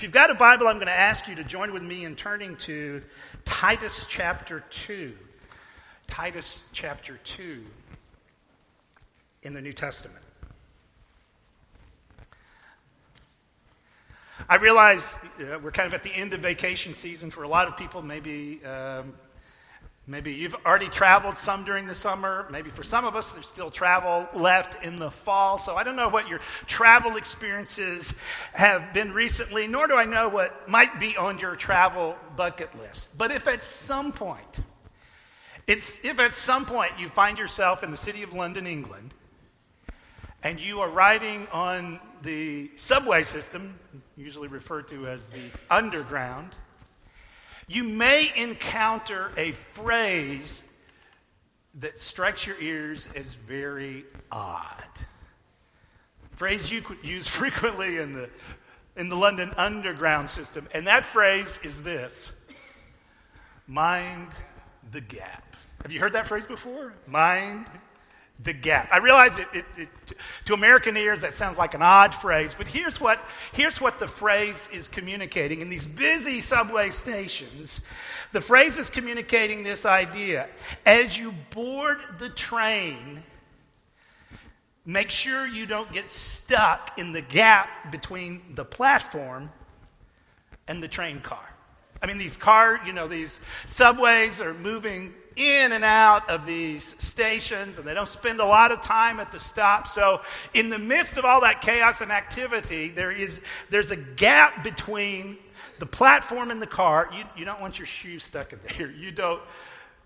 [0.00, 2.16] If you've got a Bible, I'm going to ask you to join with me in
[2.16, 3.02] turning to
[3.44, 5.12] Titus chapter 2.
[6.06, 7.62] Titus chapter 2
[9.42, 10.24] in the New Testament.
[14.48, 17.68] I realize uh, we're kind of at the end of vacation season for a lot
[17.68, 18.00] of people.
[18.00, 19.12] Maybe um,
[20.10, 22.48] Maybe you've already traveled some during the summer.
[22.50, 25.56] Maybe for some of us, there's still travel left in the fall.
[25.56, 28.18] So I don't know what your travel experiences
[28.52, 33.16] have been recently, nor do I know what might be on your travel bucket list.
[33.16, 34.64] But if at some point,
[35.68, 39.14] it's, if at some point you find yourself in the city of London, England,
[40.42, 43.78] and you are riding on the subway system,
[44.16, 46.56] usually referred to as the underground,
[47.70, 50.68] you may encounter a phrase
[51.76, 54.88] that strikes your ears as very odd.
[56.32, 58.28] Phrase you use frequently in the,
[58.96, 62.32] in the London Underground system, and that phrase is this
[63.68, 64.26] mind
[64.90, 65.54] the gap.
[65.82, 66.92] Have you heard that phrase before?
[67.06, 67.66] Mind
[68.42, 68.88] the gap.
[68.90, 69.88] I realize it, it, it,
[70.46, 74.08] to American ears that sounds like an odd phrase, but here's what, here's what the
[74.08, 75.60] phrase is communicating.
[75.60, 77.82] In these busy subway stations,
[78.32, 80.48] the phrase is communicating this idea.
[80.86, 83.22] As you board the train,
[84.86, 89.50] make sure you don't get stuck in the gap between the platform
[90.66, 91.44] and the train car.
[92.02, 96.84] I mean, these car, you know, these subways are moving in and out of these
[96.84, 99.88] stations and they don't spend a lot of time at the stop.
[99.88, 100.20] So,
[100.52, 105.38] in the midst of all that chaos and activity, there is, there's a gap between
[105.78, 107.08] the platform and the car.
[107.16, 108.90] You, you don't want your shoes stuck in there.
[108.90, 109.40] You don't,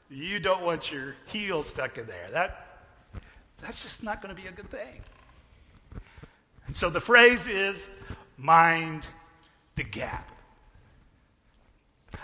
[0.08, 2.28] you don't want your heels stuck in there.
[2.30, 2.84] That,
[3.60, 5.00] that's just not going to be a good thing.
[6.68, 7.88] And so the phrase is
[8.38, 9.05] mind
[9.74, 10.30] the gap.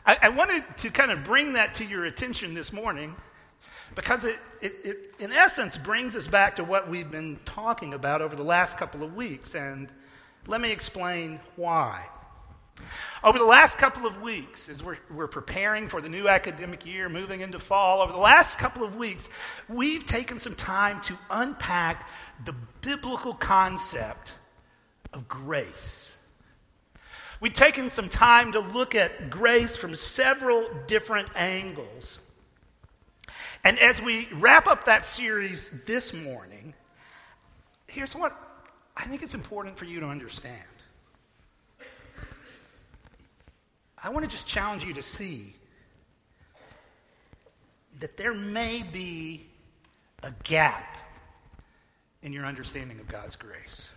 [0.07, 3.15] I, I, wanted to kind of bring that to your attention this morning
[3.95, 8.23] because it, it, it, in essence, brings us back to what we've been talking about
[8.23, 9.55] over the last couple of weeks.
[9.55, 9.89] And
[10.47, 12.07] let me explain why.
[13.23, 17.09] Over the last couple of weeks, as we're, we're preparing for the new academic year,
[17.09, 19.29] moving into fall, over the last couple of weeks,
[19.69, 22.09] we've taken some time to unpack
[22.47, 24.33] the biblical concept
[25.13, 26.10] of grace.
[27.41, 32.31] We've taken some time to look at grace from several different angles.
[33.65, 36.75] And as we wrap up that series this morning,
[37.87, 38.37] here's what
[38.97, 40.57] I think it's important for you to understand.
[44.03, 45.55] I want to just challenge you to see
[48.01, 49.47] that there may be
[50.23, 50.99] a gap
[52.23, 53.95] in your understanding of God's grace.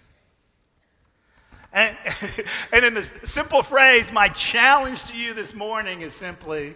[1.74, 1.98] And,
[2.72, 6.76] and in a simple phrase, my challenge to you this morning is simply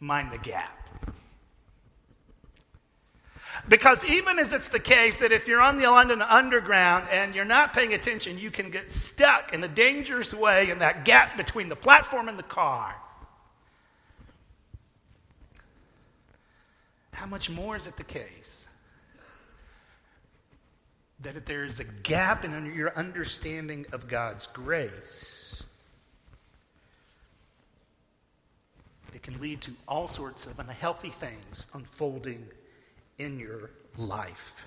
[0.00, 0.74] mind the gap.
[3.68, 7.44] Because even as it's the case that if you're on the London Underground and you're
[7.44, 11.68] not paying attention, you can get stuck in a dangerous way in that gap between
[11.68, 12.94] the platform and the car.
[17.12, 18.57] How much more is it the case
[21.20, 25.62] that if there is a gap in your understanding of God's grace,
[29.14, 32.46] it can lead to all sorts of unhealthy things unfolding
[33.18, 34.64] in your life.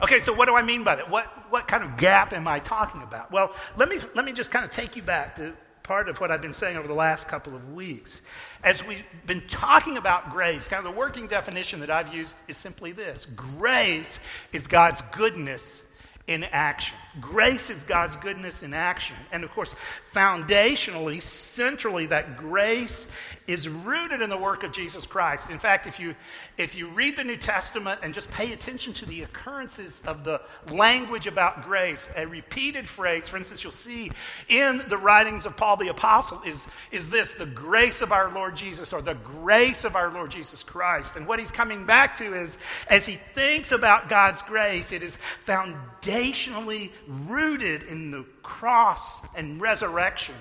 [0.00, 1.10] Okay, so what do I mean by that?
[1.10, 3.32] What, what kind of gap am I talking about?
[3.32, 6.30] Well, let me, let me just kind of take you back to part of what
[6.30, 8.22] I've been saying over the last couple of weeks.
[8.62, 12.56] As we've been talking about grace, kind of the working definition that I've used is
[12.56, 14.20] simply this grace
[14.52, 15.84] is God's goodness
[16.26, 16.96] in action.
[17.20, 19.16] Grace is God's goodness in action.
[19.32, 19.74] And of course,
[20.12, 23.10] foundationally, centrally, that grace
[23.48, 25.48] is rooted in the work of Jesus Christ.
[25.48, 26.14] In fact, if you,
[26.58, 30.42] if you read the New Testament and just pay attention to the occurrences of the
[30.70, 34.12] language about grace, a repeated phrase, for instance, you'll see
[34.48, 38.54] in the writings of Paul the Apostle, is, is this the grace of our Lord
[38.54, 41.16] Jesus or the grace of our Lord Jesus Christ.
[41.16, 42.58] And what he's coming back to is
[42.88, 45.16] as he thinks about God's grace, it is
[45.46, 50.34] foundationally rooted in the cross and resurrection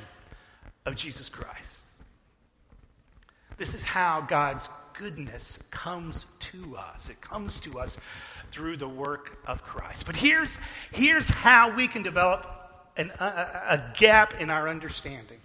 [0.86, 1.76] of Jesus Christ.
[3.57, 7.09] This is how God's goodness comes to us.
[7.09, 8.00] It comes to us
[8.51, 10.06] through the work of Christ.
[10.06, 10.57] But here's,
[10.92, 12.48] here's how we can develop
[12.95, 15.38] an, a, a, gap in our understanding.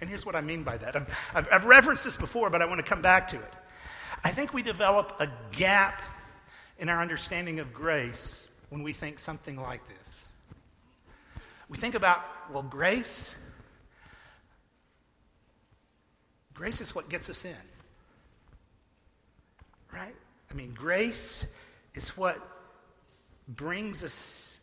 [0.00, 0.96] And here's what I mean by that.
[0.96, 3.52] I've, I've referenced this before, but I want to come back to it.
[4.24, 6.02] I think we develop a gap
[6.78, 10.28] in our understanding of grace when we think something like this
[11.68, 13.36] we think about, well, grace.
[16.58, 17.54] Grace is what gets us in.
[19.94, 20.14] Right?
[20.50, 21.54] I mean, grace
[21.94, 22.36] is what
[23.46, 24.58] brings us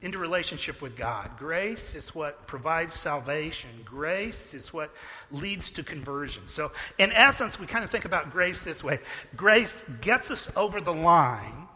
[0.00, 1.36] into relationship with God.
[1.38, 3.68] Grace is what provides salvation.
[3.84, 4.90] Grace is what
[5.30, 6.46] leads to conversion.
[6.46, 9.00] So, in essence, we kind of think about grace this way
[9.36, 11.68] grace gets us over the line,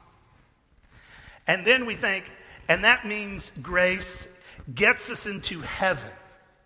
[1.47, 2.33] and then we think,
[2.69, 4.43] and that means grace
[4.75, 6.11] gets us into heaven,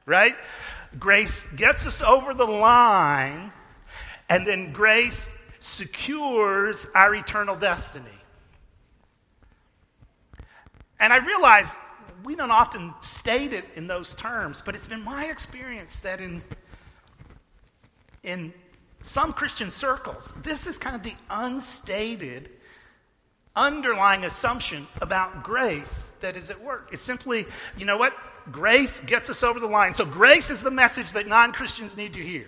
[0.07, 0.37] right?
[0.99, 3.53] Grace gets us over the line,
[4.29, 8.07] and then grace secures our eternal destiny.
[10.99, 11.79] And I realize
[12.25, 16.43] we don't often state it in those terms, but it's been my experience that in,
[18.23, 18.53] in
[19.03, 22.51] some Christian circles, this is kind of the unstated,
[23.57, 26.91] underlying assumption about grace that is at work.
[26.93, 27.47] It's simply,
[27.77, 28.15] you know what?
[28.51, 29.95] Grace gets us over the line.
[29.95, 32.47] So, grace is the message that non Christians need to hear.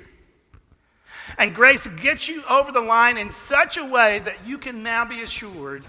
[1.38, 5.04] And grace gets you over the line in such a way that you can now
[5.04, 5.84] be assured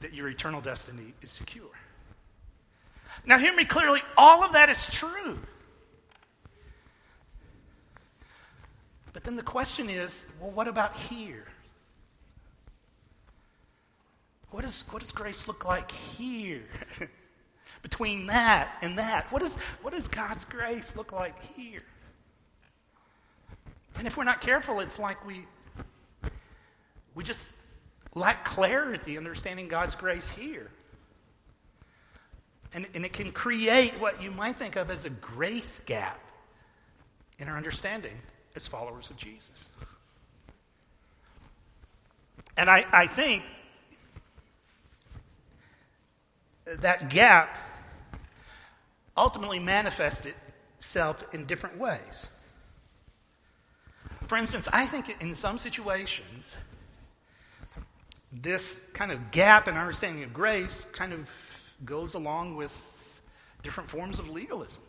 [0.00, 1.64] that your eternal destiny is secure.
[3.26, 5.38] Now, hear me clearly, all of that is true.
[9.12, 11.46] But then the question is well, what about here?
[14.50, 16.62] What, is, what does grace look like here?
[17.82, 19.30] Between that and that.
[19.32, 21.82] What, is, what does God's grace look like here?
[23.96, 25.44] And if we're not careful, it's like we,
[27.14, 27.48] we just
[28.14, 30.70] lack clarity understanding God's grace here.
[32.74, 36.20] And, and it can create what you might think of as a grace gap
[37.38, 38.16] in our understanding
[38.54, 39.70] as followers of Jesus.
[42.56, 43.44] And I, I think
[46.80, 47.56] that gap
[49.18, 50.26] ultimately manifests
[50.76, 52.28] itself in different ways.
[54.28, 56.56] For instance, I think in some situations,
[58.32, 61.28] this kind of gap in understanding of grace kind of
[61.84, 62.72] goes along with
[63.62, 64.82] different forms of legalism.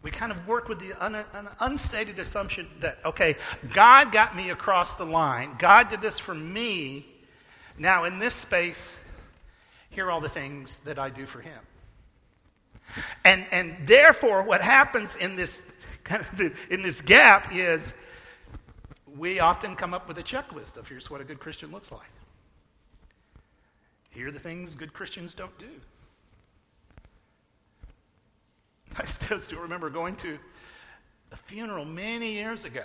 [0.00, 3.36] We kind of work with the un, un, unstated assumption that, okay,
[3.74, 5.56] God got me across the line.
[5.58, 7.04] God did this for me.
[7.78, 8.98] Now, in this space,
[9.90, 11.58] here are all the things that I do for Him.
[13.24, 15.62] And, and therefore, what happens in this,
[16.04, 16.40] kind of
[16.70, 17.94] in this gap is
[19.16, 22.10] we often come up with a checklist of here's what a good Christian looks like.
[24.10, 25.66] Here are the things good Christians don't do.
[28.98, 30.38] I still, still remember going to
[31.32, 32.84] a funeral many years ago.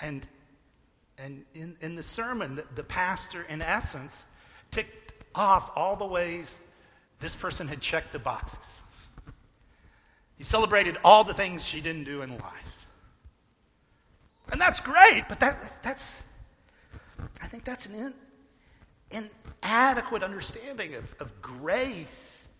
[0.00, 0.26] And,
[1.18, 4.24] and in, in the sermon, the, the pastor, in essence,
[4.70, 6.58] ticked off all the ways
[7.22, 8.82] this person had checked the boxes.
[10.36, 12.86] He celebrated all the things she didn't do in life.
[14.50, 16.20] And that's great, but that, that's,
[17.40, 18.14] I think that's an
[19.10, 19.30] in,
[19.62, 22.52] inadequate understanding of, of grace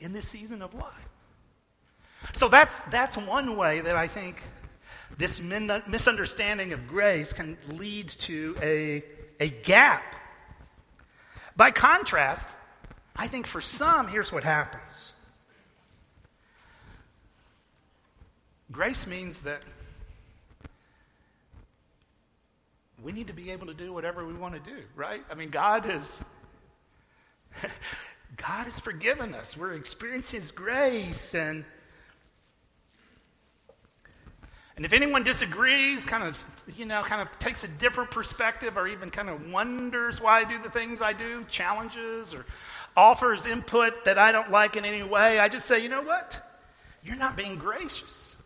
[0.00, 0.92] in this season of life.
[2.34, 4.42] So that's, that's one way that I think
[5.16, 9.04] this min- misunderstanding of grace can lead to a,
[9.38, 10.16] a gap.
[11.56, 12.48] By contrast,
[13.20, 15.12] I think for some, here's what happens
[18.72, 19.60] grace means that
[23.02, 25.22] we need to be able to do whatever we want to do, right?
[25.30, 26.18] I mean, God has
[28.38, 29.54] God has forgiven us.
[29.54, 31.66] We're experiencing His grace, and
[34.76, 36.42] and if anyone disagrees, kind of
[36.74, 40.44] you know, kind of takes a different perspective, or even kind of wonders why I
[40.44, 42.46] do the things I do, challenges, or
[43.00, 46.38] offers input that I don't like in any way, I just say, you know what?
[47.02, 48.36] You're not being gracious.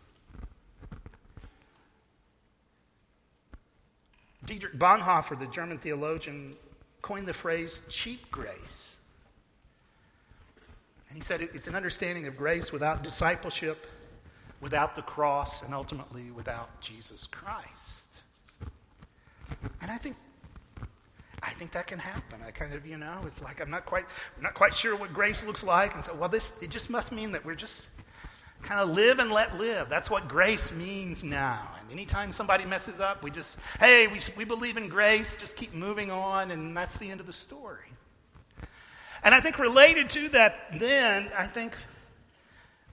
[4.45, 6.55] Dietrich Bonhoeffer, the German theologian,
[7.01, 8.97] coined the phrase cheap grace.
[11.09, 13.85] And he said it's an understanding of grace without discipleship,
[14.61, 18.21] without the cross, and ultimately without Jesus Christ.
[19.81, 20.15] And I think
[21.45, 22.39] I think that can happen.
[22.45, 25.13] I kind of, you know, it's like I'm not quite I'm not quite sure what
[25.13, 25.93] grace looks like.
[25.93, 27.89] And so, well, this it just must mean that we're just
[28.63, 29.89] kind of live and let live.
[29.89, 31.69] That's what grace means now.
[31.79, 35.73] And anytime somebody messes up, we just, hey, we, we believe in grace, just keep
[35.73, 37.91] moving on, and that's the end of the story.
[39.23, 41.75] And I think related to that, then, I think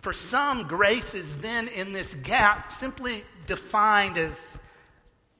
[0.00, 4.58] for some, grace is then in this gap simply defined as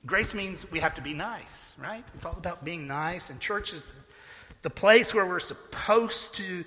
[0.06, 2.04] grace means we have to be nice, right?
[2.14, 3.92] It's all about being nice, and church is
[4.62, 6.64] the place where we're supposed to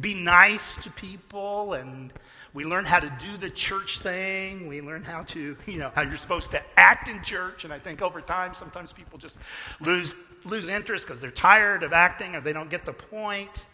[0.00, 2.12] be nice to people and
[2.52, 4.66] we learn how to do the church thing.
[4.66, 7.64] We learn how to, you know, how you're supposed to act in church.
[7.64, 9.36] And I think over time, sometimes people just
[9.80, 10.14] lose,
[10.44, 13.64] lose interest because they're tired of acting or they don't get the point.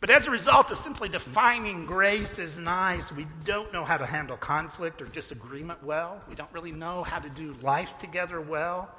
[0.00, 4.06] But as a result of simply defining grace as nice, we don't know how to
[4.06, 6.22] handle conflict or disagreement well.
[6.26, 8.90] We don't really know how to do life together well.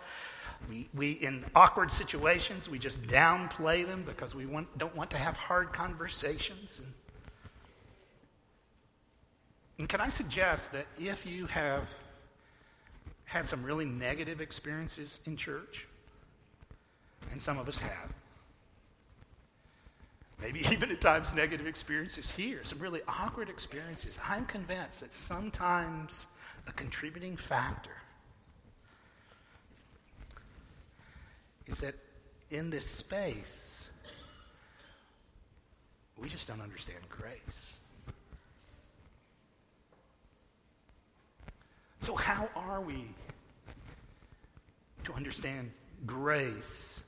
[0.69, 5.17] We, we in awkward situations, we just downplay them because we want, don't want to
[5.17, 6.79] have hard conversations.
[6.79, 6.93] And,
[9.79, 11.89] and can I suggest that if you have
[13.25, 15.87] had some really negative experiences in church,
[17.31, 18.13] and some of us have,
[20.41, 24.17] maybe even at times negative experiences here, some really awkward experiences.
[24.27, 26.25] I'm convinced that sometimes
[26.67, 27.91] a contributing factor
[31.67, 31.95] is that
[32.49, 33.89] in this space,
[36.17, 37.77] we just don't understand grace.
[41.99, 43.05] So, how are we
[45.03, 45.71] to understand
[46.05, 47.03] grace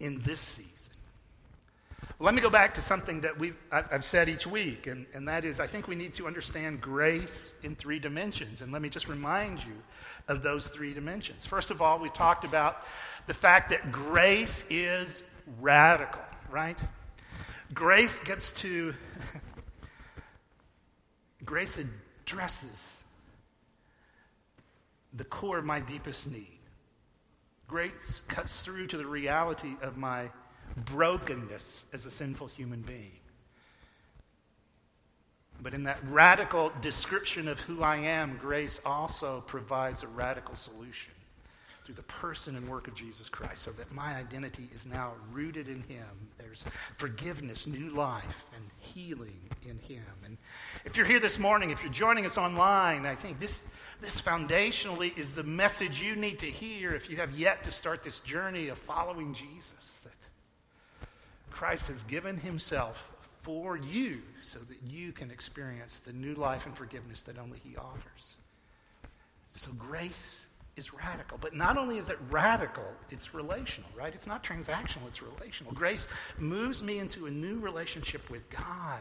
[0.00, 0.93] in this season?
[2.20, 5.44] Let me go back to something that we've, I've said each week, and, and that
[5.44, 8.60] is I think we need to understand grace in three dimensions.
[8.60, 9.74] And let me just remind you
[10.28, 11.44] of those three dimensions.
[11.44, 12.84] First of all, we talked about
[13.26, 15.24] the fact that grace is
[15.60, 16.78] radical, right?
[17.72, 18.94] Grace gets to,
[21.44, 21.84] grace
[22.24, 23.02] addresses
[25.14, 26.58] the core of my deepest need.
[27.66, 30.28] Grace cuts through to the reality of my
[30.76, 33.12] brokenness as a sinful human being.
[35.62, 41.14] But in that radical description of who I am, grace also provides a radical solution
[41.84, 45.68] through the person and work of Jesus Christ so that my identity is now rooted
[45.68, 46.06] in Him.
[46.38, 46.64] There's
[46.96, 50.04] forgiveness, new life, and healing in Him.
[50.24, 50.38] And
[50.86, 53.66] if you're here this morning, if you're joining us online, I think this,
[54.00, 58.02] this foundationally is the message you need to hear if you have yet to start
[58.02, 60.00] this journey of following Jesus.
[60.04, 60.13] That
[61.54, 66.76] Christ has given himself for you so that you can experience the new life and
[66.76, 68.36] forgiveness that only he offers.
[69.52, 71.38] So grace is radical.
[71.40, 74.12] But not only is it radical, it's relational, right?
[74.12, 75.72] It's not transactional, it's relational.
[75.72, 76.08] Grace
[76.38, 79.00] moves me into a new relationship with God.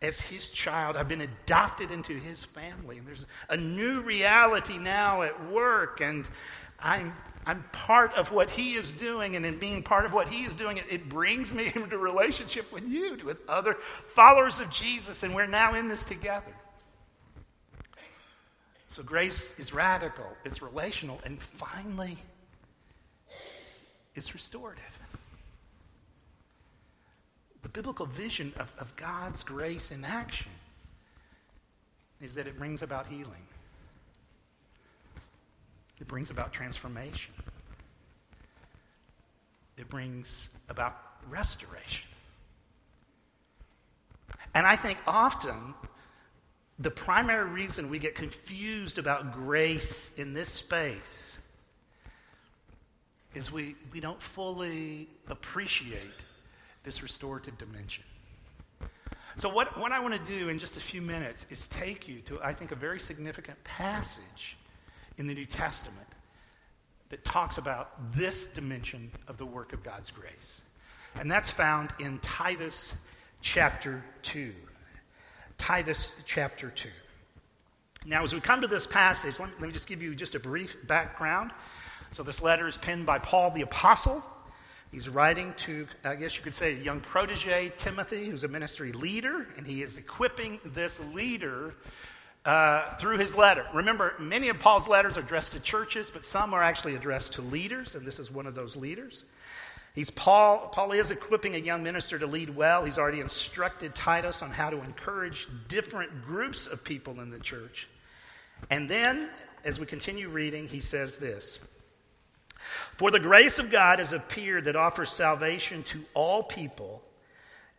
[0.00, 2.96] As his child, I've been adopted into his family.
[2.96, 6.00] And there's a new reality now at work.
[6.00, 6.26] And
[6.78, 7.12] I'm
[7.46, 10.56] I'm part of what he is doing, and in being part of what he is
[10.56, 13.74] doing, it, it brings me into relationship with you, with other
[14.08, 16.52] followers of Jesus, and we're now in this together.
[18.88, 22.16] So grace is radical, it's relational, and finally,
[24.16, 24.82] it's restorative.
[27.62, 30.50] The biblical vision of, of God's grace in action
[32.20, 33.46] is that it brings about healing.
[36.00, 37.32] It brings about transformation.
[39.76, 40.96] It brings about
[41.28, 42.08] restoration.
[44.54, 45.74] And I think often
[46.78, 51.38] the primary reason we get confused about grace in this space
[53.34, 56.24] is we, we don't fully appreciate
[56.84, 58.04] this restorative dimension.
[59.36, 62.20] So, what, what I want to do in just a few minutes is take you
[62.22, 64.56] to, I think, a very significant passage
[65.18, 66.06] in the New Testament
[67.10, 70.62] that talks about this dimension of the work of God's grace.
[71.14, 72.94] And that's found in Titus
[73.40, 74.52] chapter 2.
[75.56, 76.88] Titus chapter 2.
[78.04, 80.34] Now, as we come to this passage, let me, let me just give you just
[80.34, 81.50] a brief background.
[82.12, 84.22] So, this letter is penned by Paul the Apostle.
[84.92, 88.92] He's writing to, I guess you could say, a young protege, Timothy, who's a ministry
[88.92, 91.74] leader, and he is equipping this leader
[92.46, 93.66] uh, through his letter.
[93.74, 97.42] Remember, many of Paul's letters are addressed to churches, but some are actually addressed to
[97.42, 99.24] leaders, and this is one of those leaders.
[99.94, 100.68] He's Paul.
[100.68, 102.84] Paul is equipping a young minister to lead well.
[102.84, 107.88] He's already instructed Titus on how to encourage different groups of people in the church.
[108.70, 109.28] And then,
[109.64, 111.58] as we continue reading, he says this
[112.96, 117.02] For the grace of God has appeared that offers salvation to all people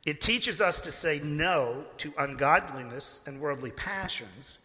[0.08, 4.60] it teaches us to say no to ungodliness and worldly passions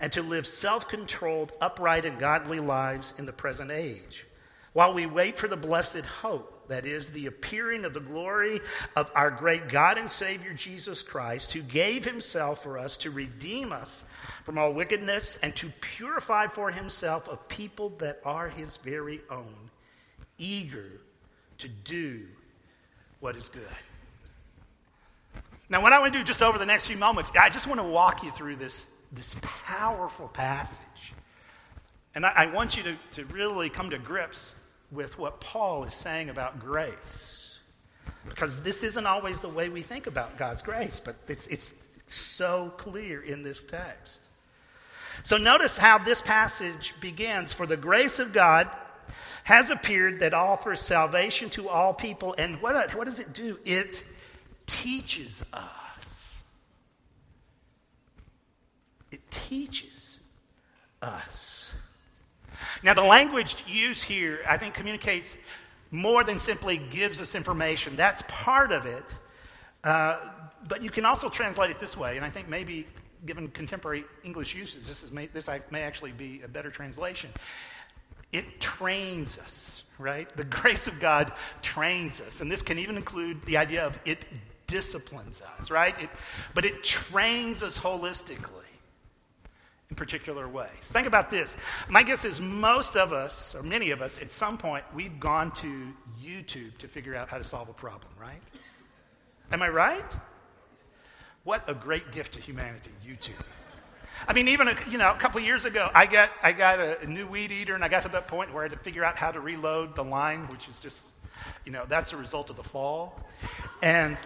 [0.00, 4.26] and to live self controlled, upright, and godly lives in the present age,
[4.72, 8.60] while we wait for the blessed hope, that is, the appearing of the glory
[8.96, 13.72] of our great God and Savior Jesus Christ, who gave himself for us to redeem
[13.72, 14.02] us
[14.42, 19.70] from all wickedness and to purify for himself a people that are his very own,
[20.38, 21.00] eager
[21.58, 22.26] to do
[23.20, 23.62] what is good.
[25.70, 27.80] Now, what I want to do just over the next few moments, I just want
[27.80, 31.12] to walk you through this, this powerful passage.
[32.14, 34.54] And I, I want you to, to really come to grips
[34.90, 37.60] with what Paul is saying about grace.
[38.28, 41.74] Because this isn't always the way we think about God's grace, but it's, it's
[42.06, 44.22] so clear in this text.
[45.22, 48.70] So notice how this passage begins For the grace of God
[49.44, 52.34] has appeared that offers salvation to all people.
[52.38, 53.58] And what, what does it do?
[53.64, 54.04] It
[54.68, 56.42] teaches us.
[59.10, 60.20] It teaches
[61.02, 61.72] us.
[62.84, 65.36] Now, the language used here, I think, communicates
[65.90, 67.96] more than simply gives us information.
[67.96, 69.04] That's part of it.
[69.82, 70.18] Uh,
[70.68, 72.86] but you can also translate it this way, and I think maybe
[73.26, 77.30] given contemporary English uses, this, is may, this may actually be a better translation.
[78.32, 80.28] It trains us, right?
[80.36, 81.32] The grace of God
[81.62, 82.40] trains us.
[82.40, 84.24] And this can even include the idea of it
[84.68, 86.00] disciplines us, right?
[86.00, 86.10] It,
[86.54, 88.52] but it trains us holistically
[89.90, 90.68] in particular ways.
[90.82, 91.56] Think about this.
[91.88, 95.50] My guess is most of us, or many of us, at some point, we've gone
[95.52, 98.42] to YouTube to figure out how to solve a problem, right?
[99.50, 100.16] Am I right?
[101.44, 103.42] What a great gift to humanity, YouTube.
[104.26, 106.80] I mean, even a, you know, a couple of years ago, I got, I got
[106.80, 108.78] a, a new weed eater, and I got to that point where I had to
[108.78, 111.14] figure out how to reload the line, which is just,
[111.64, 113.18] you know, that's a result of the fall.
[113.80, 114.18] And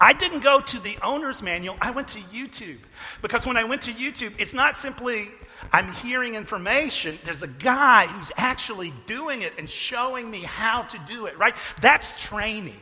[0.00, 2.78] I didn't go to the owner's manual, I went to YouTube.
[3.22, 5.28] Because when I went to YouTube, it's not simply
[5.72, 10.98] I'm hearing information, there's a guy who's actually doing it and showing me how to
[11.06, 11.54] do it, right?
[11.80, 12.80] That's training.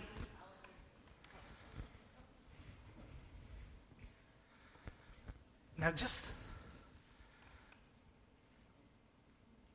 [5.78, 6.30] Now, just,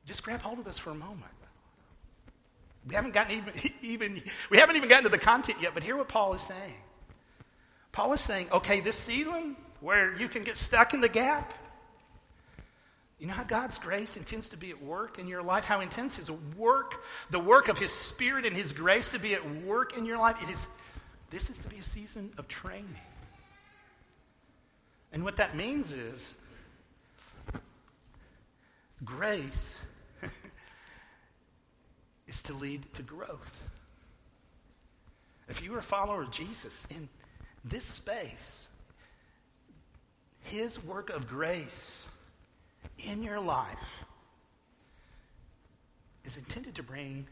[0.06, 1.24] just grab hold of this for a moment.
[2.88, 5.96] We haven't gotten even, even we haven't even gotten to the content yet, but hear
[5.96, 6.74] what Paul is saying.
[7.92, 11.54] Paul is saying, okay, this season where you can get stuck in the gap,
[13.18, 15.64] you know how God's grace intends to be at work in your life?
[15.64, 19.62] How intense His work, the work of His Spirit and His grace to be at
[19.62, 20.42] work in your life?
[20.42, 20.66] It is,
[21.28, 22.96] this is to be a season of training.
[25.12, 26.34] And what that means is
[29.04, 29.82] grace
[32.26, 33.62] is to lead to growth.
[35.48, 37.08] If you are a follower of Jesus in
[37.64, 38.68] this space,
[40.44, 42.08] his work of grace
[42.98, 44.04] in your life
[46.24, 47.26] is intended to bring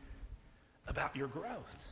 [0.86, 1.84] about your growth.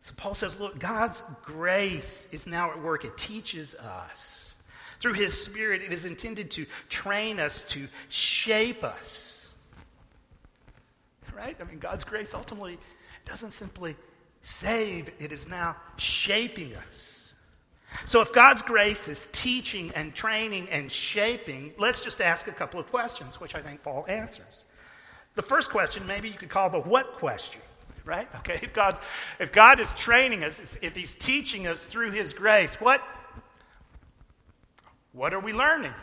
[0.00, 3.04] So Paul says, look, God's grace is now at work.
[3.04, 4.52] It teaches us.
[5.00, 9.54] Through his spirit, it is intended to train us, to shape us.
[11.34, 11.56] Right?
[11.60, 12.78] I mean, God's grace ultimately
[13.24, 13.96] doesn't simply
[14.42, 17.34] save, it is now shaping us.
[18.04, 22.80] So, if God's grace is teaching and training and shaping, let's just ask a couple
[22.80, 24.64] of questions, which I think Paul answers.
[25.34, 27.60] The first question, maybe you could call the what question
[28.04, 28.28] right?
[28.36, 28.98] Okay, if God,
[29.38, 33.02] if God is training us, if He's teaching us through His grace, what,
[35.12, 35.94] what are we learning?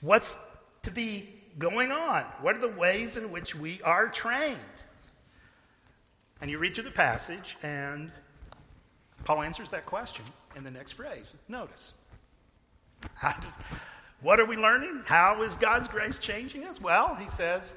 [0.00, 0.38] What's
[0.82, 2.22] to be going on?
[2.40, 4.58] What are the ways in which we are trained?
[6.42, 8.10] And you read through the passage, and
[9.24, 10.24] Paul answers that question
[10.56, 11.36] in the next phrase.
[11.48, 11.94] Notice.
[13.22, 13.54] Does,
[14.20, 15.02] what are we learning?
[15.06, 16.80] How is God's grace changing us?
[16.80, 17.74] Well, he says,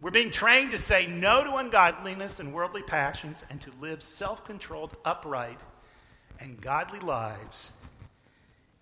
[0.00, 4.46] we're being trained to say no to ungodliness and worldly passions and to live self
[4.46, 5.60] controlled, upright,
[6.40, 7.70] and godly lives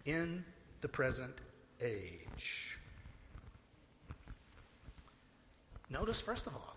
[0.05, 0.45] in
[0.81, 1.35] the present
[1.81, 2.79] age.
[5.90, 6.73] Notice, first of all,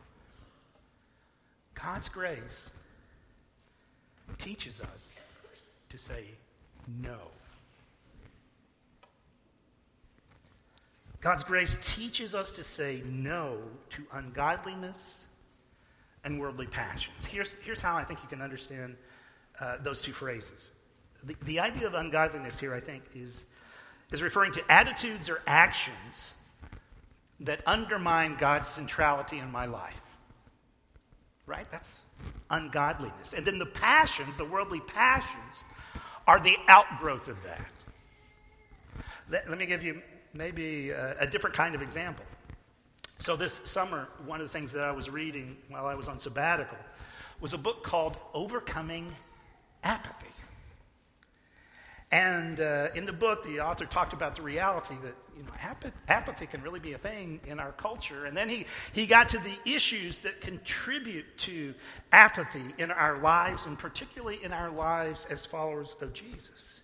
[1.83, 2.69] God's grace
[4.37, 5.21] teaches us
[5.89, 6.25] to say
[7.01, 7.17] no.
[11.21, 13.57] God's grace teaches us to say no
[13.91, 15.25] to ungodliness
[16.23, 17.25] and worldly passions.
[17.25, 18.95] Here's, here's how I think you can understand
[19.59, 20.71] uh, those two phrases.
[21.23, 23.45] The, the idea of ungodliness here, I think, is,
[24.11, 26.33] is referring to attitudes or actions
[27.39, 30.01] that undermine God's centrality in my life.
[31.47, 31.65] Right?
[31.71, 32.03] That's
[32.51, 33.33] ungodliness.
[33.33, 35.63] And then the passions, the worldly passions,
[36.27, 37.65] are the outgrowth of that.
[39.29, 40.01] Let, let me give you
[40.33, 42.25] maybe a, a different kind of example.
[43.19, 46.19] So, this summer, one of the things that I was reading while I was on
[46.19, 46.77] sabbatical
[47.39, 49.11] was a book called Overcoming
[49.83, 50.27] Apathy.
[52.11, 55.51] And uh, in the book, the author talked about the reality that you know,
[56.07, 58.25] apathy can really be a thing in our culture.
[58.25, 61.73] And then he, he got to the issues that contribute to
[62.11, 66.81] apathy in our lives, and particularly in our lives as followers of Jesus.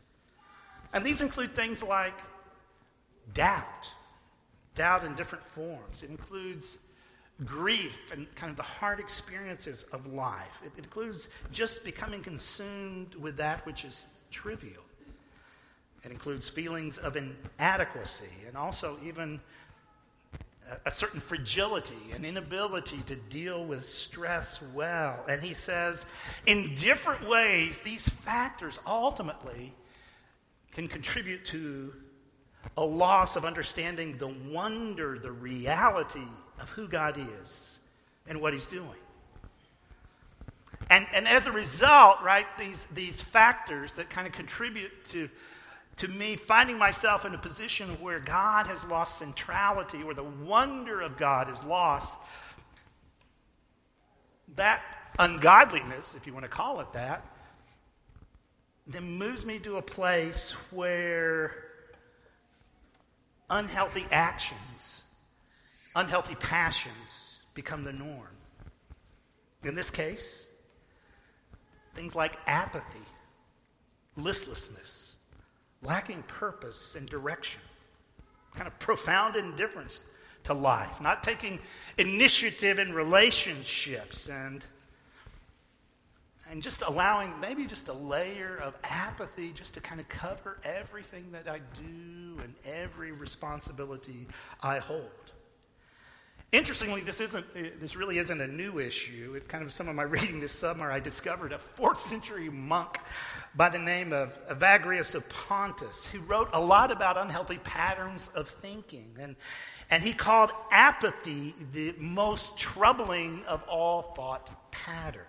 [0.94, 2.13] And these include things like
[3.34, 3.89] doubt,
[4.76, 6.04] doubt in different forms.
[6.04, 6.78] It includes
[7.46, 10.62] grief and kind of the hard experiences of life.
[10.63, 14.84] It includes just becoming consumed with that which is trivial.
[16.04, 19.39] It includes feelings of inadequacy and also even
[20.86, 25.24] a certain fragility, an inability to deal with stress well.
[25.28, 26.06] And he says,
[26.46, 29.74] in different ways, these factors ultimately
[30.72, 31.94] can contribute to
[32.78, 36.28] a loss of understanding the wonder, the reality
[36.60, 37.80] of who God is
[38.28, 38.88] and what he's doing.
[40.89, 45.30] And, and as a result, right, these, these factors that kind of contribute to
[45.98, 51.02] to me finding myself in a position where God has lost centrality, where the wonder
[51.02, 52.18] of God is lost,
[54.56, 54.82] that
[55.20, 57.26] ungodliness, if you want to call it that,
[58.88, 61.56] then moves me to a place where
[63.50, 65.04] unhealthy actions,
[65.96, 68.28] unhealthy passions become the norm.
[69.64, 70.48] In this case,
[71.94, 73.00] things like apathy,
[74.18, 75.16] listlessness,
[75.84, 77.62] lacking purpose and direction,
[78.56, 80.06] kind of profound indifference
[80.43, 81.60] to life, not taking
[81.98, 84.65] initiative in relationships and
[86.50, 91.26] and just allowing maybe just a layer of apathy just to kind of cover everything
[91.32, 94.28] that I do and every responsibility
[94.62, 95.10] I hold.
[96.52, 97.46] Interestingly, this isn't
[97.82, 99.34] this really isn't a new issue.
[99.36, 103.00] It kind of some of my reading this summer, I discovered a fourth century monk
[103.56, 108.48] by the name of Evagrius of Pontus, who wrote a lot about unhealthy patterns of
[108.48, 109.16] thinking.
[109.20, 109.36] And,
[109.89, 115.28] and he called apathy the most troubling of all thought patterns.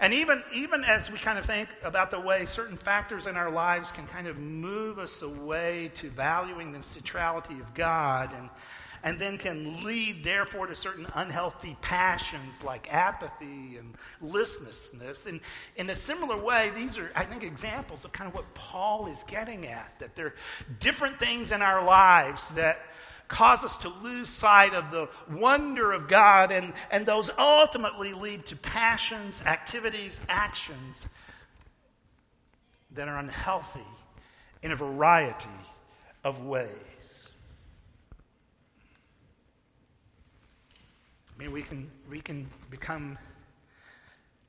[0.00, 3.50] And even, even as we kind of think about the way certain factors in our
[3.50, 8.50] lives can kind of move us away to valuing the centrality of God and
[9.04, 15.26] and then can lead, therefore, to certain unhealthy passions like apathy and listlessness.
[15.26, 15.40] And
[15.76, 19.22] in a similar way, these are, I think, examples of kind of what Paul is
[19.24, 20.34] getting at that there are
[20.80, 22.80] different things in our lives that
[23.28, 28.46] cause us to lose sight of the wonder of God, and, and those ultimately lead
[28.46, 31.06] to passions, activities, actions
[32.92, 33.80] that are unhealthy
[34.62, 35.48] in a variety
[36.22, 37.32] of ways.
[41.33, 43.18] I mean, we can, we can become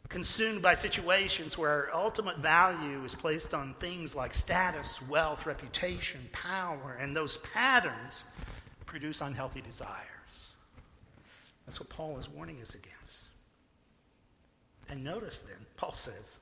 [0.08, 6.22] consumed by situations where our ultimate value is placed on things like status, wealth, reputation,
[6.32, 8.26] power, and those patterns
[8.86, 10.52] produce unhealthy desires.
[11.66, 13.28] That's what Paul is warning us against.
[14.90, 16.38] And notice then, Paul says,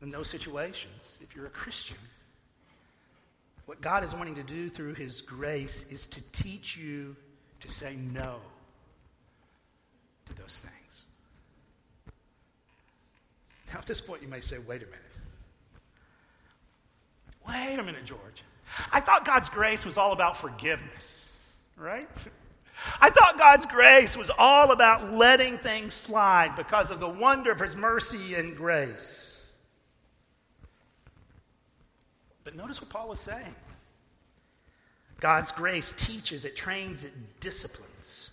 [0.00, 1.98] in those situations, if you're a Christian,
[3.66, 7.14] what God is wanting to do through his grace is to teach you
[7.62, 8.36] to say no
[10.26, 11.04] to those things.
[13.72, 15.00] Now, at this point, you may say, wait a minute.
[17.48, 18.44] Wait a minute, George.
[18.92, 21.28] I thought God's grace was all about forgiveness,
[21.76, 22.08] right?
[23.00, 27.60] I thought God's grace was all about letting things slide because of the wonder of
[27.60, 29.52] His mercy and grace.
[32.44, 33.54] But notice what Paul is saying.
[35.22, 38.30] God's grace teaches, it trains, it disciplines.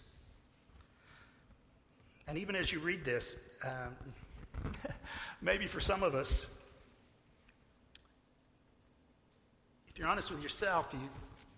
[2.28, 4.73] And even as you read this, um,
[5.43, 6.47] maybe for some of us,
[9.88, 11.08] if you're honest with yourself, you,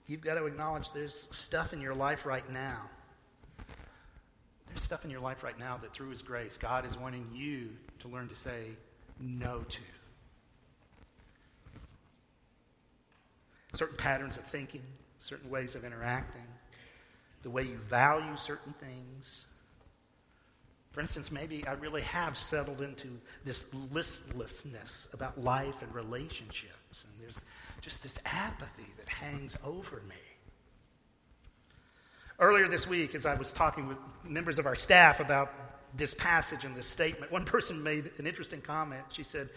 [0.06, 2.82] you've got to acknowledge there's stuff in your life right now.
[4.68, 7.70] There's stuff in your life right now that through His grace, God is wanting you
[8.00, 8.66] to learn to say
[9.18, 9.80] no to.
[13.72, 14.82] Certain patterns of thinking,
[15.22, 16.42] certain ways of interacting,
[17.44, 19.46] the way you value certain things.
[20.92, 23.08] For instance, maybe I really have settled into
[23.46, 27.42] this listlessness about life and relationships, and there's
[27.82, 30.16] just this apathy that hangs over me.
[32.40, 35.54] Earlier this week, as I was talking with members of our staff about
[35.96, 39.04] this passage and this statement, one person made an interesting comment.
[39.10, 39.50] She said,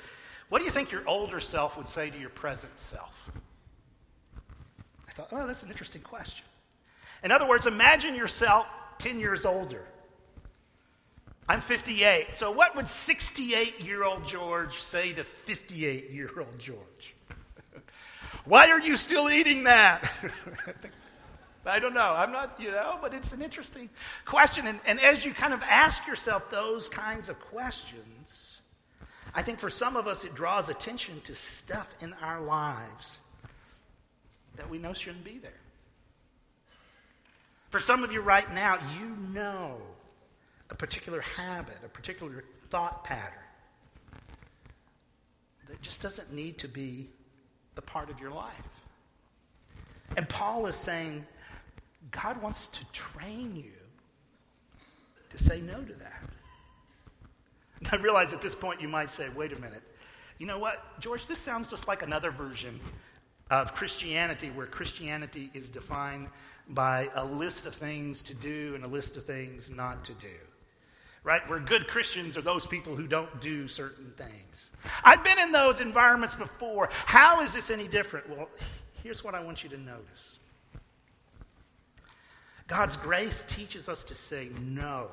[0.50, 3.30] What do you think your older self would say to your present self?
[5.14, 6.44] Thought, oh, that's an interesting question.
[7.22, 8.66] In other words, imagine yourself
[8.98, 9.84] 10 years older.
[11.48, 12.34] I'm 58.
[12.34, 17.14] So, what would 68 year old George say to 58 year old George?
[18.44, 20.10] Why are you still eating that?
[21.66, 22.12] I don't know.
[22.12, 23.88] I'm not, you know, but it's an interesting
[24.24, 24.66] question.
[24.66, 28.60] And, and as you kind of ask yourself those kinds of questions,
[29.34, 33.18] I think for some of us it draws attention to stuff in our lives
[34.56, 35.52] that we know shouldn't be there.
[37.70, 39.78] For some of you right now, you know
[40.70, 43.38] a particular habit, a particular thought pattern
[45.68, 47.08] that just doesn't need to be
[47.76, 48.52] a part of your life.
[50.16, 51.26] And Paul is saying,
[52.10, 53.72] God wants to train you
[55.30, 56.22] to say no to that.
[57.80, 59.82] And I realize at this point you might say, wait a minute.
[60.38, 62.78] You know what, George, this sounds just like another version
[63.62, 66.28] of Christianity where Christianity is defined
[66.68, 70.26] by a list of things to do and a list of things not to do.
[71.22, 71.46] Right?
[71.48, 74.70] Where good Christians are those people who don't do certain things.
[75.02, 76.90] I've been in those environments before.
[77.06, 78.28] How is this any different?
[78.28, 78.48] Well,
[79.02, 80.38] here's what I want you to notice
[82.66, 85.08] God's grace teaches us to say no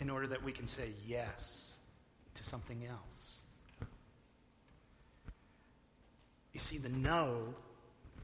[0.00, 1.72] in order that we can say yes
[2.34, 3.15] to something else.
[6.56, 7.54] You see, the no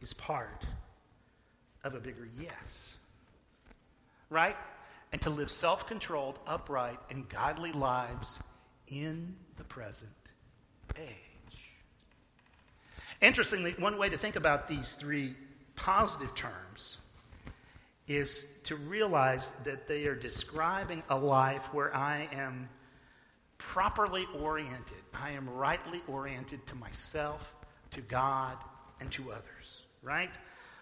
[0.01, 0.65] is part
[1.85, 2.97] of a bigger yes.
[4.31, 4.57] Right?
[5.13, 8.43] And to live self controlled, upright, and godly lives
[8.89, 10.11] in the present
[10.99, 11.75] age.
[13.21, 15.35] Interestingly, one way to think about these three
[15.77, 16.97] positive terms
[18.09, 22.71] is to realize that they are describing a life where I am
[23.59, 25.03] properly oriented.
[25.13, 27.55] I am rightly oriented to myself,
[27.93, 28.57] to God,
[29.01, 30.31] and to others, right?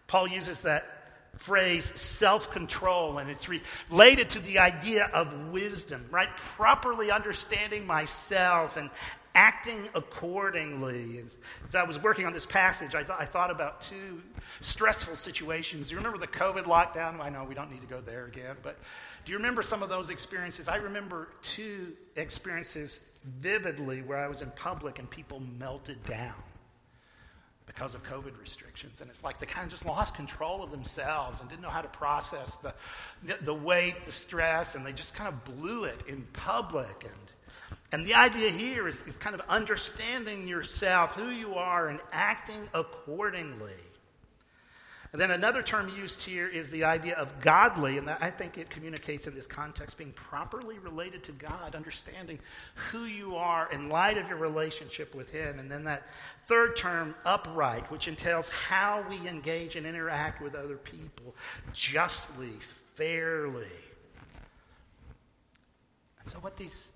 [0.06, 1.00] Paul uses that
[1.36, 6.28] phrase self control, and it's related to the idea of wisdom, right?
[6.36, 8.90] Properly understanding myself and
[9.34, 11.22] acting accordingly.
[11.64, 14.20] As, I was working on this passage, I, th- I thought about two
[14.60, 15.90] stressful situations.
[15.90, 17.20] You remember the COVID lockdown?
[17.20, 18.78] I know we don't need to go there again, but
[19.24, 20.68] do you remember some of those experiences?
[20.68, 23.04] I remember two experiences
[23.40, 26.34] vividly where I was in public and people melted down
[27.72, 29.00] because of COVID restrictions.
[29.00, 31.82] And it's like they kind of just lost control of themselves and didn't know how
[31.82, 32.74] to process the,
[33.22, 37.04] the, the weight, the stress, and they just kind of blew it in public.
[37.04, 37.30] And
[37.92, 42.68] and the idea here is, is kind of understanding yourself, who you are, and acting
[42.72, 43.72] accordingly.
[45.12, 48.70] And then another term used here is the idea of godly, and I think it
[48.70, 52.38] communicates in this context being properly related to God, understanding
[52.74, 55.58] who you are in light of your relationship with Him.
[55.58, 56.06] And then that
[56.46, 61.34] third term, upright, which entails how we engage and interact with other people
[61.72, 62.52] justly,
[62.94, 63.66] fairly.
[66.20, 66.92] And so, what these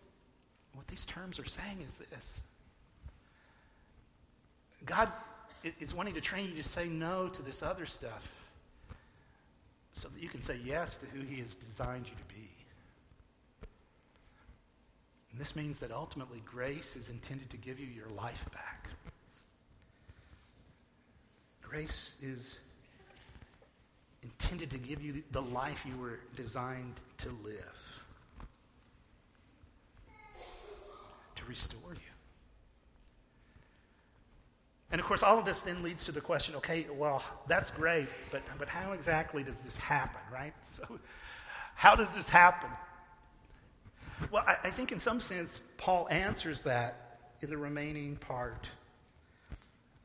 [0.73, 2.43] what these terms are saying is this
[4.85, 5.11] God
[5.81, 8.33] is wanting to train you to say no to this other stuff
[9.93, 12.49] so that you can say yes to who He has designed you to be.
[15.33, 18.89] And this means that ultimately grace is intended to give you your life back.
[21.63, 22.61] Grace is
[24.23, 27.85] intended to give you the life you were designed to live.
[31.45, 32.14] to restore you.
[34.91, 38.09] And of course, all of this then leads to the question okay, well, that's great,
[38.31, 40.55] but, but how exactly does this happen, right?
[40.65, 40.99] So,
[41.77, 42.71] how does this happen?
[44.31, 48.69] Well, I, I think in some sense, Paul answers that in the remaining part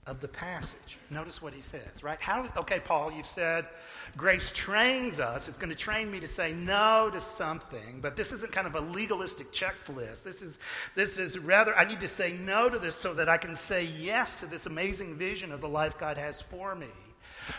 [0.07, 0.97] of the passage.
[1.09, 2.19] Notice what he says, right?
[2.19, 3.67] How, okay, Paul, you've said
[4.17, 5.47] grace trains us.
[5.47, 8.75] It's going to train me to say no to something, but this isn't kind of
[8.75, 10.23] a legalistic checklist.
[10.23, 10.57] This is,
[10.95, 13.85] this is rather, I need to say no to this so that I can say
[13.85, 16.88] yes to this amazing vision of the life God has for me.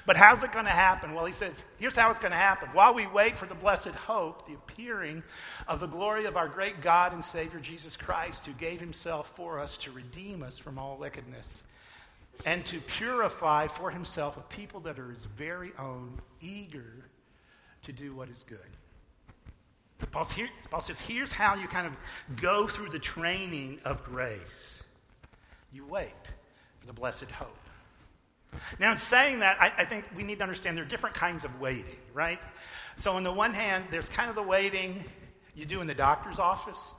[0.07, 1.15] But how's it going to happen?
[1.15, 2.69] Well, he says, here's how it's going to happen.
[2.73, 5.23] While we wait for the blessed hope, the appearing
[5.67, 9.59] of the glory of our great God and Savior Jesus Christ, who gave himself for
[9.59, 11.65] us to redeem us from all wickedness
[12.45, 17.05] and to purify for himself a people that are his very own, eager
[17.83, 18.59] to do what is good.
[20.11, 21.95] Paul, here, Paul says, here's how you kind of
[22.41, 24.83] go through the training of grace.
[25.73, 26.33] You wait
[26.81, 27.57] for the blessed hope.
[28.79, 31.45] Now, in saying that, I, I think we need to understand there are different kinds
[31.45, 32.41] of waiting, right?
[32.97, 35.05] So, on the one hand, there's kind of the waiting
[35.55, 36.95] you do in the doctor's office.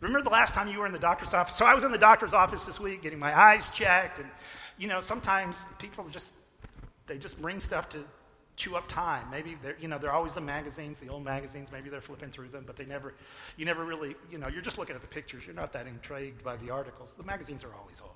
[0.00, 1.56] Remember the last time you were in the doctor's office?
[1.56, 4.18] So I was in the doctor's office this week getting my eyes checked.
[4.18, 4.28] And,
[4.78, 6.32] you know, sometimes people just,
[7.06, 8.04] they just bring stuff to
[8.54, 9.28] chew up time.
[9.30, 11.70] Maybe they're, you know, they're always the magazines, the old magazines.
[11.72, 13.14] Maybe they're flipping through them, but they never,
[13.56, 15.44] you never really, you know, you're just looking at the pictures.
[15.46, 17.14] You're not that intrigued by the articles.
[17.14, 18.14] The magazines are always old.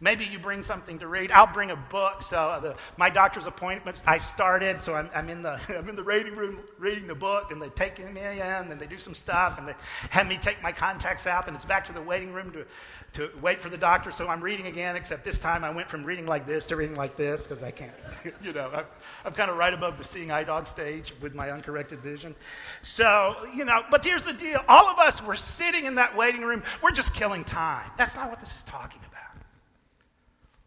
[0.00, 1.30] Maybe you bring something to read.
[1.30, 2.22] I'll bring a book.
[2.22, 4.80] So uh, the, my doctor's appointments, I started.
[4.80, 7.68] So I'm, I'm, in the I'm in the reading room reading the book, and they
[7.70, 9.74] take me in, and they do some stuff, and they
[10.10, 12.66] have me take my contacts out, and it's back to the waiting room to
[13.14, 14.10] to wait for the doctor.
[14.10, 16.96] So I'm reading again, except this time I went from reading like this to reading
[16.96, 17.92] like this because I can't,
[18.42, 18.84] you know, I'm,
[19.24, 22.34] I'm kind of right above the seeing eye dog stage with my uncorrected vision.
[22.82, 26.42] So, you know, but here's the deal all of us were sitting in that waiting
[26.42, 27.88] room, we're just killing time.
[27.96, 29.13] That's not what this is talking about.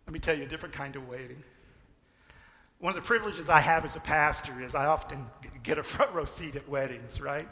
[0.07, 1.43] Let me tell you a different kind of waiting.
[2.79, 5.25] One of the privileges I have as a pastor is I often
[5.63, 7.47] get a front row seat at weddings, right?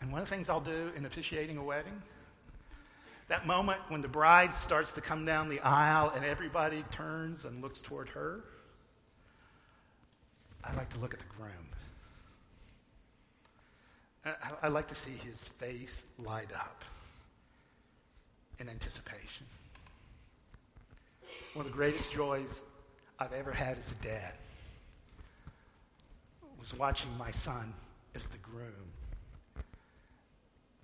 [0.00, 2.00] And one of the things I'll do in officiating a wedding,
[3.26, 7.60] that moment when the bride starts to come down the aisle and everybody turns and
[7.60, 8.44] looks toward her,
[10.62, 11.50] I like to look at the groom.
[14.24, 16.84] I, I like to see his face light up
[18.60, 19.46] in anticipation.
[21.54, 22.64] One of the greatest joys
[23.18, 24.34] I've ever had as a dad
[26.58, 27.72] was watching my son
[28.14, 28.90] as the groom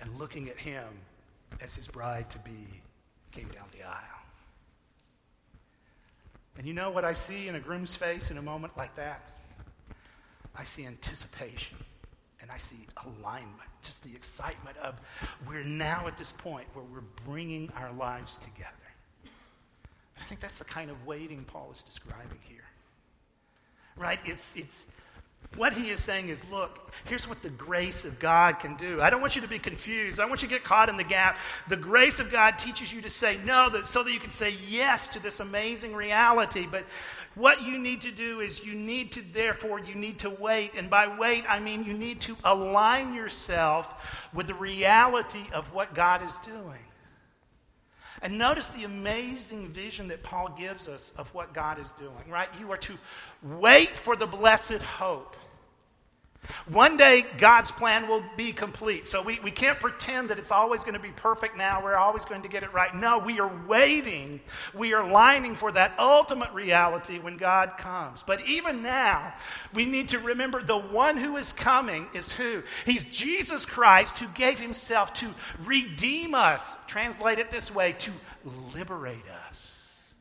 [0.00, 0.84] and looking at him
[1.60, 2.82] as his bride to be
[3.32, 4.20] came down the aisle.
[6.58, 9.22] And you know what I see in a groom's face in a moment like that?
[10.54, 11.78] I see anticipation
[12.42, 15.00] and I see alignment, just the excitement of
[15.48, 18.68] we're now at this point where we're bringing our lives together.
[20.20, 22.58] I think that's the kind of waiting Paul is describing here.
[23.96, 24.20] Right?
[24.24, 24.86] It's, it's,
[25.56, 29.02] what he is saying is look, here's what the grace of God can do.
[29.02, 30.20] I don't want you to be confused.
[30.20, 31.38] I want you to get caught in the gap.
[31.68, 34.54] The grace of God teaches you to say no that, so that you can say
[34.68, 36.68] yes to this amazing reality.
[36.70, 36.84] But
[37.34, 40.72] what you need to do is you need to, therefore, you need to wait.
[40.76, 43.92] And by wait, I mean you need to align yourself
[44.32, 46.78] with the reality of what God is doing.
[48.22, 52.48] And notice the amazing vision that Paul gives us of what God is doing, right?
[52.58, 52.98] You are to
[53.42, 55.36] wait for the blessed hope.
[56.68, 59.06] One day, God's plan will be complete.
[59.06, 61.82] So we, we can't pretend that it's always going to be perfect now.
[61.82, 62.94] We're always going to get it right.
[62.94, 64.40] No, we are waiting.
[64.74, 68.22] We are lining for that ultimate reality when God comes.
[68.22, 69.34] But even now,
[69.74, 72.62] we need to remember the one who is coming is who?
[72.86, 76.78] He's Jesus Christ who gave himself to redeem us.
[76.86, 78.10] Translate it this way to
[78.74, 80.12] liberate us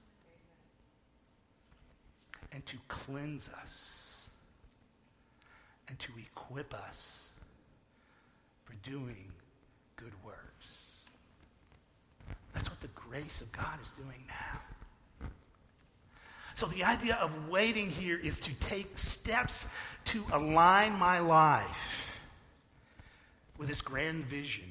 [2.51, 3.98] and to cleanse us
[5.89, 7.29] and to equip us
[8.63, 9.31] for doing
[9.95, 10.99] good works.
[12.53, 15.27] That's what the grace of God is doing now.
[16.55, 19.69] So, the idea of waiting here is to take steps
[20.05, 22.21] to align my life
[23.57, 24.65] with this grand vision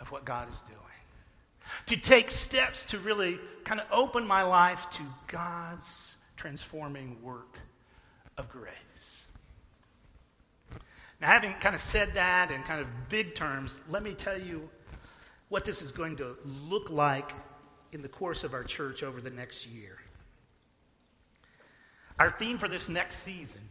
[0.00, 0.80] of what God is doing.
[1.86, 7.58] To take steps to really kind of open my life to God's transforming work
[8.36, 9.25] of grace.
[11.20, 14.68] Now, having kind of said that in kind of big terms, let me tell you
[15.48, 17.30] what this is going to look like
[17.92, 19.96] in the course of our church over the next year.
[22.18, 23.62] Our theme for this next season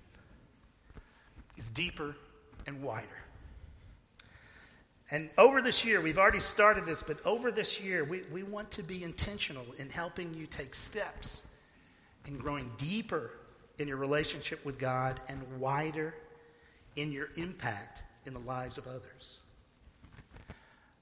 [1.58, 2.16] is deeper
[2.66, 3.08] and wider.
[5.12, 8.72] And over this year, we've already started this, but over this year, we, we want
[8.72, 11.46] to be intentional in helping you take steps
[12.26, 13.32] in growing deeper
[13.78, 16.16] in your relationship with God and wider
[16.96, 19.40] in your impact in the lives of others.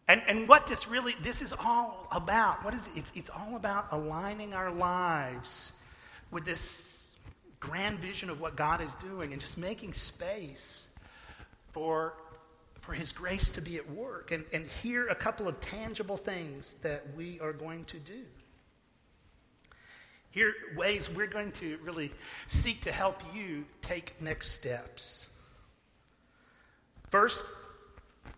[0.07, 2.63] And, and what this really, this is all about.
[2.65, 2.97] What is it?
[2.97, 5.71] It's, it's all about aligning our lives
[6.29, 7.15] with this
[7.59, 10.87] grand vision of what God is doing and just making space
[11.71, 12.15] for,
[12.81, 14.31] for His grace to be at work.
[14.31, 18.23] And, and here a couple of tangible things that we are going to do.
[20.31, 22.11] Here ways we're going to really
[22.47, 25.29] seek to help you take next steps.
[27.13, 27.45] First,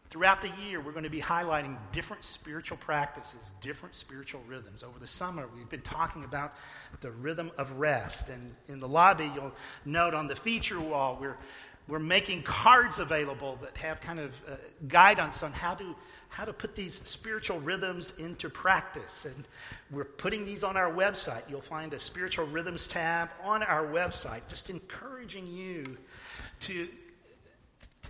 [0.10, 4.84] throughout the year, we're going to be highlighting different spiritual practices, different spiritual rhythms.
[4.84, 6.56] Over the summer, we've been talking about
[7.00, 8.28] the rhythm of rest.
[8.28, 9.54] And in the lobby, you'll
[9.86, 11.38] note on the feature wall, we're,
[11.88, 14.56] we're making cards available that have kind of uh,
[14.90, 15.96] guidance on how to,
[16.28, 19.24] how to put these spiritual rhythms into practice.
[19.24, 19.46] And
[19.90, 21.50] we're putting these on our website.
[21.50, 25.96] You'll find a spiritual rhythms tab on our website, just encouraging you
[26.60, 26.90] to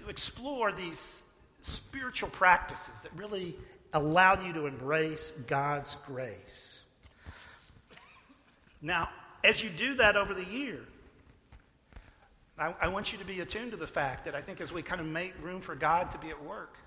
[0.10, 1.24] explore these
[1.62, 3.56] spiritual practices that really
[3.94, 6.84] allow you to embrace God's grace.
[8.82, 9.10] Now,
[9.44, 10.80] as you do that over the year,
[12.58, 14.82] I, I, want you to be attuned to the fact that I think as we
[14.82, 16.78] kind of make room for God to be at work,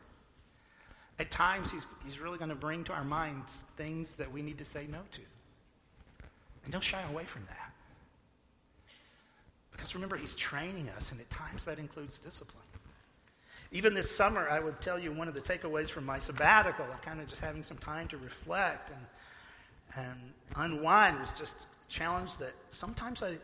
[1.18, 4.58] At times, he's, he's really going to bring to our minds things that we need
[4.58, 5.20] to say no to.
[6.64, 7.72] And don't shy away from that.
[9.72, 12.67] Because remember, he's training us, and at times that includes discipline.
[13.70, 17.20] Even this summer, I would tell you one of the takeaways from my sabbatical, kind
[17.20, 22.52] of just having some time to reflect and, and unwind, was just a challenge that
[22.70, 23.36] sometimes I,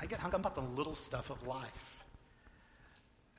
[0.00, 2.02] I get hung up about the little stuff of life.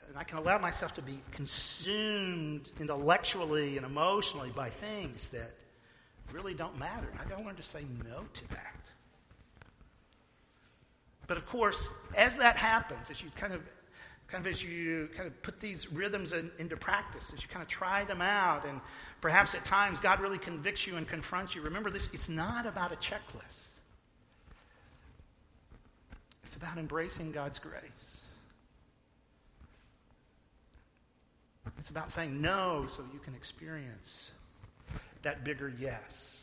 [0.08, 5.52] And I can allow myself to be consumed intellectually and emotionally by things that
[6.32, 7.08] really don't matter.
[7.20, 8.76] I got to learn to say no to that.
[11.28, 13.62] But of course, as that happens, as you kind of
[14.32, 17.64] kind of as you kind of put these rhythms in, into practice, as you kind
[17.64, 18.80] of try them out, and
[19.22, 22.92] perhaps at times God really convicts you and confronts you, remember this it's not about
[22.92, 23.80] a checklist,
[26.44, 28.22] it's about embracing God's grace.
[31.78, 34.32] It's about saying no so you can experience
[35.22, 36.42] that bigger yes.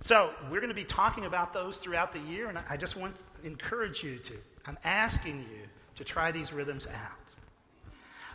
[0.00, 3.16] So, we're going to be talking about those throughout the year, and I just want
[3.16, 4.34] to encourage you to.
[4.66, 5.66] I'm asking you
[5.96, 7.24] to try these rhythms out.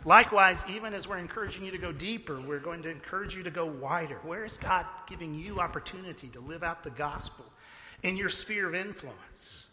[0.04, 3.50] Likewise, even as we're encouraging you to go deeper, we're going to encourage you to
[3.50, 4.16] go wider.
[4.22, 7.44] Where is God giving you opportunity to live out the gospel
[8.02, 9.66] in your sphere of influence?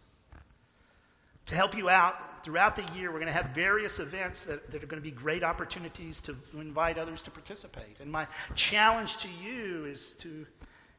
[1.46, 4.84] To help you out throughout the year, we're going to have various events that, that
[4.84, 8.02] are going to be great opportunities to invite others to participate.
[8.02, 10.46] And my challenge to you is to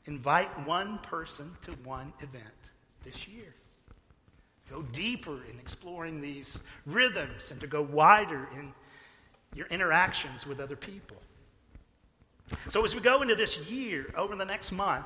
[0.07, 2.45] invite one person to one event
[3.05, 3.55] this year
[4.71, 8.73] go deeper in exploring these rhythms and to go wider in
[9.55, 11.17] your interactions with other people.
[12.69, 15.05] So, as we go into this year, over the next month,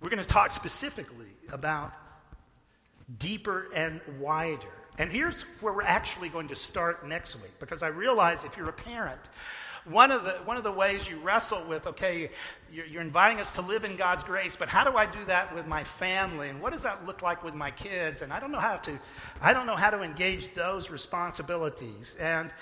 [0.00, 1.92] we're going to talk specifically about
[3.18, 4.66] deeper and wider.
[4.98, 8.68] And here's where we're actually going to start next week because I realize if you're
[8.68, 9.20] a parent,
[9.84, 12.30] one of the, one of the ways you wrestle with, okay,
[12.72, 15.54] you're, you're inviting us to live in God's grace, but how do I do that
[15.54, 16.48] with my family?
[16.48, 18.22] And what does that look like with my kids?
[18.22, 18.98] And I don't know how to,
[19.40, 22.16] I don't know how to engage those responsibilities.
[22.20, 22.52] And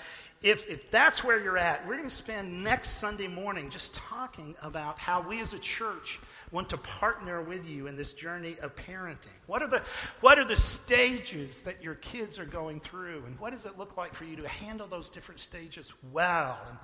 [0.41, 4.55] if, if that's where you're at, we're going to spend next Sunday morning just talking
[4.63, 6.19] about how we as a church
[6.51, 9.27] want to partner with you in this journey of parenting.
[9.47, 9.81] What are the,
[10.19, 13.23] what are the stages that your kids are going through?
[13.25, 16.59] And what does it look like for you to handle those different stages well?
[16.67, 16.77] And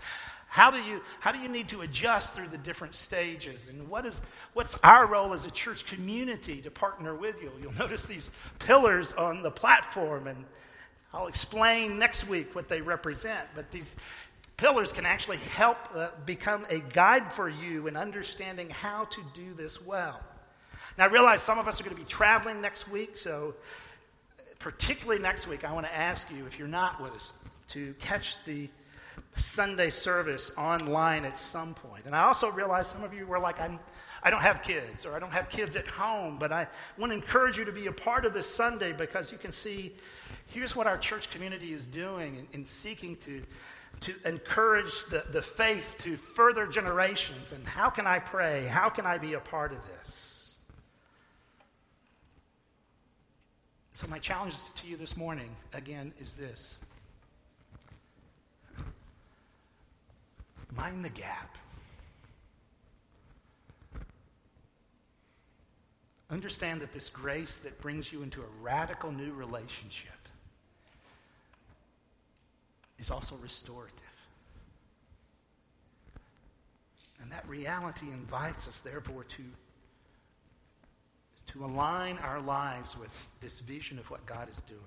[0.48, 3.68] how do you, how do you need to adjust through the different stages?
[3.68, 4.22] And what is,
[4.54, 7.52] what's our role as a church community to partner with you?
[7.62, 10.46] You'll notice these pillars on the platform, and
[11.14, 13.48] I'll explain next week what they represent.
[13.56, 13.98] But these,
[14.58, 19.54] pillars can actually help uh, become a guide for you in understanding how to do
[19.54, 20.20] this well.
[20.98, 23.54] Now, I realize some of us are going to be traveling next week, so
[24.58, 27.34] particularly next week, I want to ask you, if you're not with us,
[27.70, 28.68] to catch the
[29.36, 32.06] Sunday service online at some point.
[32.06, 33.80] And I also realize some of you were like, I'm,
[34.24, 37.16] I don't have kids or I don't have kids at home, but I want to
[37.16, 39.94] encourage you to be a part of this Sunday because you can see
[40.48, 43.44] here's what our church community is doing in, in seeking to
[44.02, 47.52] to encourage the, the faith to further generations.
[47.52, 48.66] And how can I pray?
[48.66, 50.56] How can I be a part of this?
[53.94, 56.78] So, my challenge to you this morning, again, is this
[60.76, 61.58] mind the gap.
[66.30, 70.17] Understand that this grace that brings you into a radical new relationship
[73.00, 73.94] is also restorative.
[77.22, 79.44] And that reality invites us, therefore, to,
[81.54, 84.82] to align our lives with this vision of what God is doing.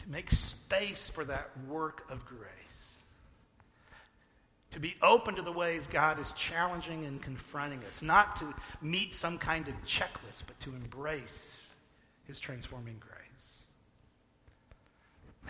[0.00, 3.00] To make space for that work of grace.
[4.72, 8.02] To be open to the ways God is challenging and confronting us.
[8.02, 11.74] Not to meet some kind of checklist, but to embrace
[12.26, 13.21] his transforming grace.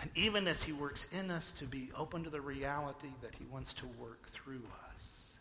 [0.01, 3.45] And even as He works in us, to be open to the reality that He
[3.45, 5.35] wants to work through us.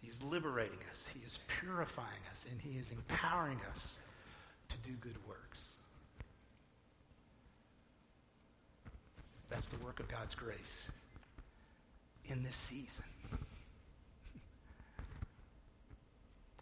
[0.00, 3.96] He's liberating us, He is purifying us, and He is empowering us
[4.68, 5.74] to do good works.
[9.50, 10.90] That's the work of God's grace
[12.26, 13.06] in this season.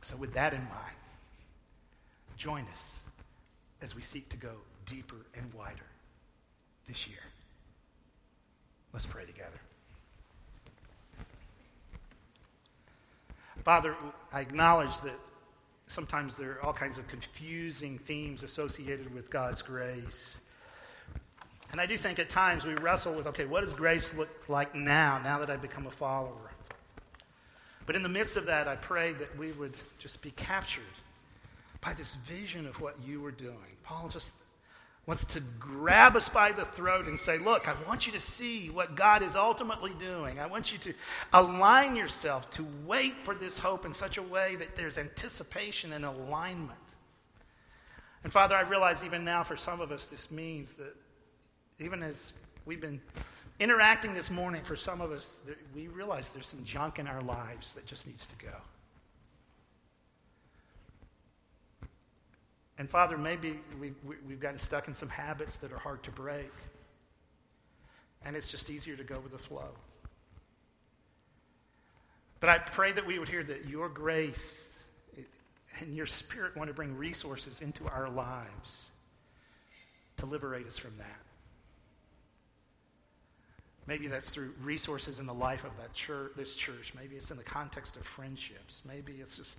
[0.03, 0.97] So, with that in mind,
[2.37, 3.01] join us
[3.83, 4.53] as we seek to go
[4.87, 5.83] deeper and wider
[6.87, 7.19] this year.
[8.93, 9.61] Let's pray together.
[13.65, 13.97] Father,
[14.33, 15.19] I acknowledge that
[15.87, 20.41] sometimes there are all kinds of confusing themes associated with God's grace.
[21.73, 24.75] And I do think at times we wrestle with okay, what does grace look like
[24.75, 26.51] now, now that I've become a follower?
[27.87, 30.83] But in the midst of that, I pray that we would just be captured
[31.81, 33.77] by this vision of what you were doing.
[33.85, 34.33] Paul just
[35.07, 38.71] wants to grab us by the throat and say, Look, I want you to see
[38.71, 40.41] what God is ultimately doing.
[40.41, 40.95] I want you to
[41.33, 46.05] align yourself to wait for this hope in such a way that there's anticipation and
[46.05, 46.73] alignment.
[48.25, 50.97] And Father, I realize even now for some of us, this means that
[51.79, 52.33] even as
[52.65, 53.01] we've been
[53.61, 55.43] interacting this morning, for some of us,
[55.75, 58.53] we realize there's some junk in our lives that just needs to go.
[62.79, 66.11] And Father, maybe we, we, we've gotten stuck in some habits that are hard to
[66.11, 66.53] break.
[68.25, 69.71] And it's just easier to go with the flow.
[72.41, 74.71] But I pray that we would hear that your grace
[75.81, 78.91] and your spirit want to bring resources into our lives
[80.19, 81.21] to liberate us from that.
[83.87, 86.93] Maybe that's through resources in the life of that church, this church.
[86.99, 88.83] Maybe it's in the context of friendships.
[88.87, 89.59] Maybe it's just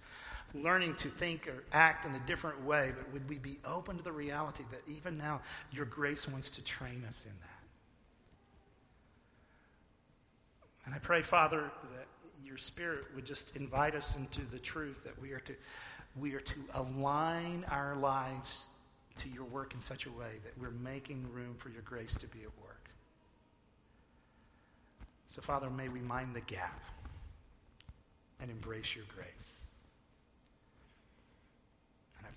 [0.54, 2.92] learning to think or act in a different way.
[2.96, 5.42] But would we be open to the reality that even now
[5.72, 7.50] your grace wants to train us in that?
[10.86, 12.08] And I pray, Father, that
[12.46, 15.54] your Spirit would just invite us into the truth that we are to,
[16.18, 18.68] we are to align our lives
[19.18, 22.28] to your work in such a way that we're making room for your grace to
[22.28, 22.90] be at work.
[25.28, 26.82] So, Father, may we mind the gap
[28.40, 29.66] and embrace your grace.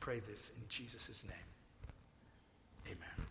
[0.01, 2.97] Pray this in Jesus' name.
[2.97, 3.27] Amen.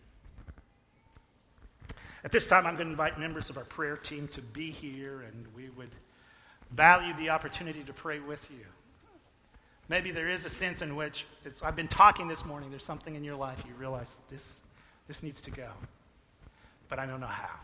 [2.22, 5.22] At this time, I'm going to invite members of our prayer team to be here,
[5.22, 5.90] and we would
[6.70, 8.64] value the opportunity to pray with you.
[9.88, 11.26] Maybe there is a sense in which
[11.64, 14.60] I've been talking this morning, there's something in your life you realize this,
[15.08, 15.68] this needs to go,
[16.88, 17.58] but I don't know how.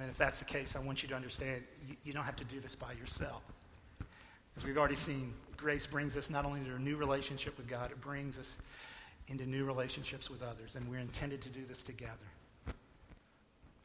[0.00, 2.44] And if that's the case, I want you to understand you, you don't have to
[2.44, 3.42] do this by yourself.
[4.56, 7.90] As we've already seen, grace brings us not only to a new relationship with God,
[7.90, 8.56] it brings us
[9.28, 10.76] into new relationships with others.
[10.76, 12.12] And we're intended to do this together.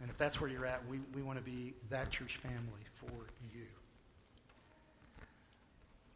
[0.02, 3.12] And if that's where you're at, we, we want to be that church family for
[3.54, 3.66] you.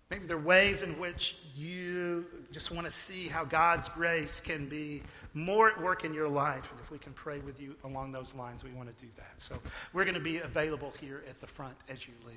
[0.10, 4.70] Maybe there are ways in which you just want to see how God's grace can
[4.70, 5.02] be
[5.34, 6.70] more at work in your life.
[6.70, 9.34] And if we can pray with you along those lines, we want to do that.
[9.38, 9.58] So
[9.92, 12.36] we're going to be available here at the front as you leave.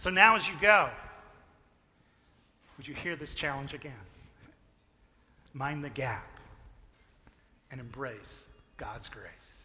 [0.00, 0.88] So now, as you go,
[2.78, 3.92] would you hear this challenge again?
[5.52, 6.26] Mind the gap
[7.70, 8.48] and embrace
[8.78, 9.59] God's grace.